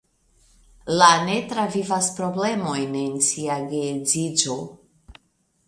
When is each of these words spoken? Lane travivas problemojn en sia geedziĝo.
Lane 1.01 1.35
travivas 1.51 2.09
problemojn 2.21 2.97
en 3.03 3.21
sia 3.29 3.61
geedziĝo. 3.75 4.59